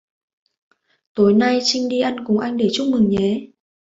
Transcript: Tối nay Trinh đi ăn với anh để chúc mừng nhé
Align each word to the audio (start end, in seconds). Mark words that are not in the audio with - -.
Tối 1.13 1.33
nay 1.33 1.59
Trinh 1.63 1.89
đi 1.89 2.01
ăn 2.01 2.15
với 2.27 2.37
anh 2.41 2.57
để 2.57 2.67
chúc 2.73 2.87
mừng 2.87 3.09
nhé 3.09 3.47